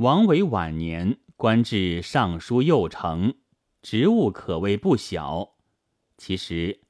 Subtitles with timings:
[0.00, 3.34] 王维晚年官至尚书右丞。
[3.82, 5.56] 职务可谓不小。
[6.16, 6.80] 其实，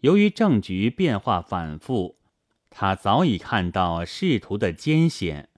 [0.00, 2.20] 由于政局变化反复，
[2.70, 5.50] 他早已看到仕途的艰险，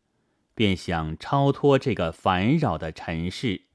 [0.52, 3.66] 便想超脱这个烦扰的尘世。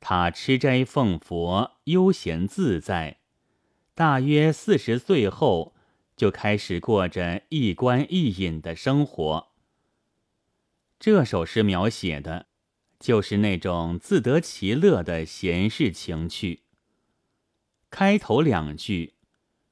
[0.00, 3.18] 他吃斋奉佛，悠闲自在。
[3.94, 5.74] 大约四十岁后，
[6.16, 9.47] 就开始过着一官一隐的生活。
[10.98, 12.46] 这首诗描写的。
[13.00, 16.64] 就是那种自得其乐的闲适情趣。
[17.90, 19.14] 开头两句：“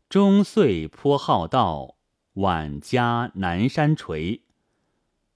[0.09, 1.97] 中岁颇好道，
[2.35, 4.43] 晚家南山陲。”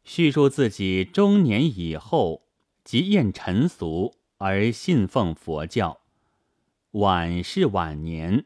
[0.04, 2.46] 叙述自己中年以后，
[2.84, 6.02] 即厌尘俗而信奉佛教。
[6.92, 8.44] 晚是晚年，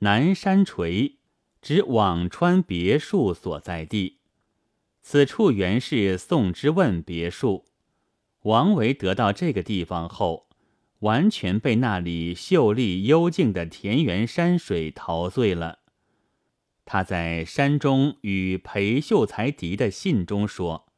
[0.00, 1.14] 南山陲
[1.62, 4.18] 指辋川别墅所在地。
[5.08, 7.66] 此处原是宋之问别墅。
[8.42, 10.48] 王维得到这个地方后，
[10.98, 15.78] 完全被那里秀丽幽静的田园山水陶醉了。
[16.84, 20.88] 他在山中与裴秀才迪的信中说：“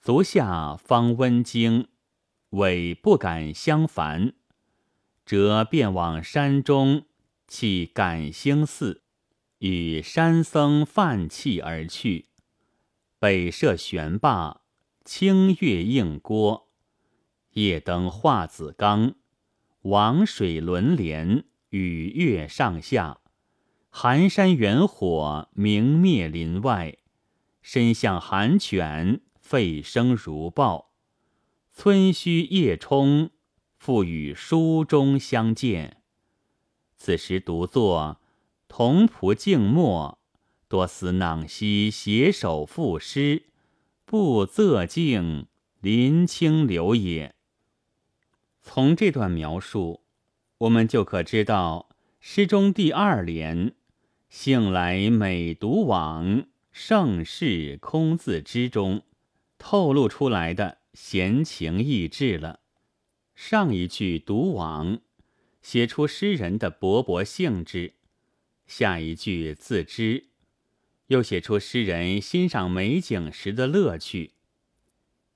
[0.00, 1.88] 足下方温经，
[2.52, 4.32] 委不敢相烦，
[5.26, 7.04] 则便往山中
[7.46, 9.02] 弃感兴寺，
[9.58, 12.28] 与山僧泛气而去。
[13.24, 14.60] 北设悬坝。”
[15.02, 16.68] 清月映郭，
[17.52, 19.14] 夜灯画子冈，
[19.80, 23.20] 王水轮连，雨月上下。
[23.88, 26.98] 寒山远火明灭林外，
[27.62, 30.92] 身向寒犬，吠声如豹。
[31.72, 33.30] 村墟夜冲，
[33.78, 36.02] 复与书中相见。
[36.98, 38.20] 此时独坐，
[38.68, 40.18] 同仆静默，
[40.74, 43.44] 多思囊兮携手赋诗。
[44.04, 45.46] 不仄静，
[45.80, 47.36] 临清流也。
[48.60, 50.00] 从这段描述，
[50.58, 53.76] 我们就可知道诗中第二联
[54.28, 59.04] “兴来每独往，盛世空自知”中
[59.56, 62.58] 透露出来的闲情逸致了。
[63.36, 64.98] 上一句“独往”
[65.62, 67.94] 写出诗人的勃勃兴致，
[68.66, 70.30] 下一句“自知”。
[71.08, 74.32] 又写出诗人欣赏美景时的乐趣。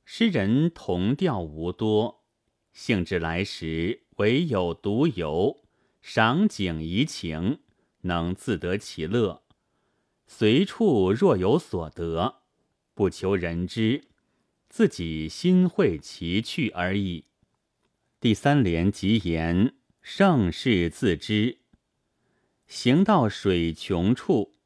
[0.04, 2.24] 诗人同调无多，
[2.72, 5.64] 兴致来时唯有独游，
[6.00, 7.60] 赏景怡情，
[8.02, 9.42] 能自得其乐。
[10.26, 12.42] 随处若有所得，
[12.94, 14.04] 不求人知，
[14.68, 17.26] 自己心会其趣而已。
[18.20, 21.58] 第三联即言盛世自知，
[22.66, 24.57] 行到水穷处。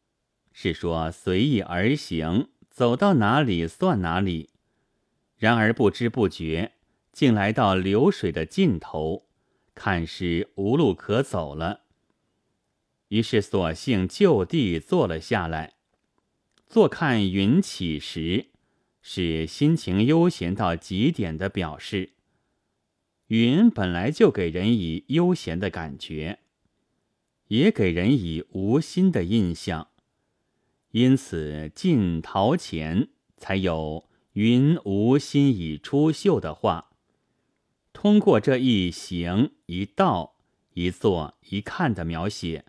[0.52, 4.50] 是说随意而行，走到哪里算哪里。
[5.36, 6.72] 然而不知不觉，
[7.12, 9.26] 竟来到流水的尽头，
[9.74, 11.80] 看是无路可走了。
[13.08, 15.74] 于是索性就地坐了下来。
[16.66, 18.46] 坐看云起时，
[19.02, 22.12] 是心情悠闲到极点的表示。
[23.26, 26.38] 云本来就给人以悠闲的感觉，
[27.48, 29.88] 也给人以无心的印象。
[30.92, 36.90] 因此，晋陶潜才有“云无心以出岫”的话。
[37.94, 40.36] 通过这一行一道、
[40.74, 42.66] 一坐一看的描写，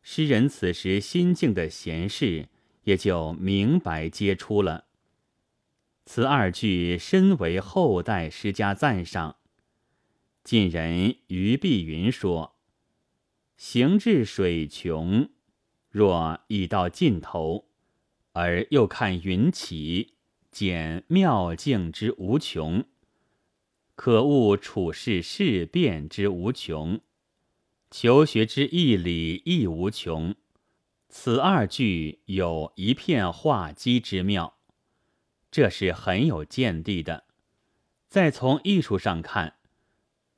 [0.00, 2.48] 诗人此时心境的闲适
[2.84, 4.86] 也就明白皆出了。
[6.04, 9.36] 此二句深为后代诗家赞赏。
[10.44, 12.54] 晋人于碧云说
[13.56, 15.30] ：“行至水穷。”
[15.94, 17.66] 若已到尽头，
[18.32, 20.14] 而又看云起，
[20.50, 22.84] 见妙境之无穷，
[23.94, 27.00] 可悟处世事变之无穷，
[27.92, 30.34] 求学之义理亦无穷。
[31.08, 34.56] 此二句有一片画机之妙，
[35.52, 37.22] 这是很有见地的。
[38.08, 39.58] 再从艺术上看，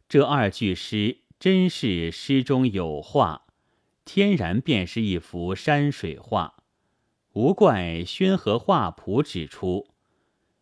[0.06, 3.45] 这二句诗真是诗中有画。
[4.06, 6.54] 天然便是一幅山水画，
[7.32, 9.88] 无怪宣和画谱指出，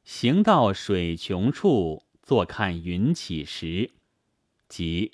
[0.02, 3.92] 行到水穷处，坐看云起时，
[4.66, 5.12] 即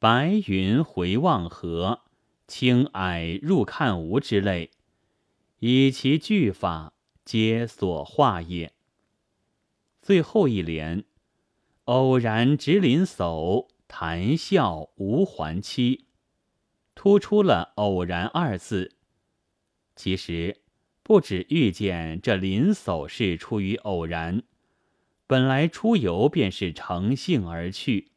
[0.00, 2.00] 白云回望河，
[2.48, 4.72] 青霭入看无之类，
[5.60, 6.92] 以其句法，
[7.24, 8.72] 皆所画也。
[10.02, 11.04] 最后一联，
[11.84, 16.07] 偶然值林叟，谈笑无还期，
[16.98, 18.96] 突出了“偶然”二字。
[19.94, 20.56] 其实。
[21.04, 24.42] 不止遇见这林叟是出于偶然，
[25.26, 28.10] 本来出游便是乘兴而去，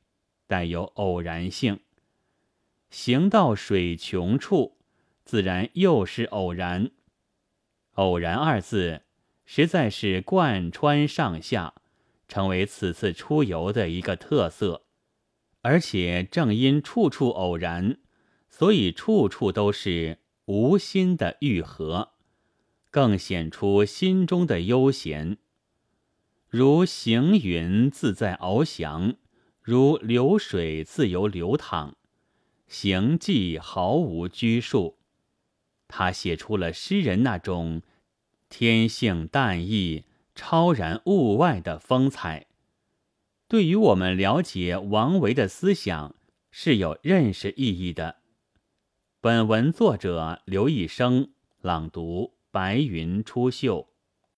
[0.46, 1.80] 带有偶然性。
[2.90, 4.78] 行到水穷处，
[5.24, 6.92] 自然又是偶然。
[7.94, 9.04] 偶然二字
[9.46, 11.76] 实在是贯穿上下，
[12.28, 14.84] 成为此次出游的一个特色。
[15.62, 18.00] 而且正因处处偶然，
[18.52, 22.12] 所以处处都是无心的愈合。
[22.92, 25.38] 更显出心中的悠闲，
[26.50, 29.16] 如行云自在翱翔，
[29.62, 31.96] 如流水自由流淌，
[32.68, 34.98] 行迹毫无拘束。
[35.88, 37.82] 他写出了诗人那种
[38.50, 40.04] 天性淡逸、
[40.36, 42.48] 超然物外的风采，
[43.48, 46.14] 对于我们了解王维的思想
[46.50, 48.21] 是有认识意义的。
[49.24, 51.30] 本文作者刘一生
[51.62, 52.34] 朗读。
[52.50, 53.91] 白云出岫。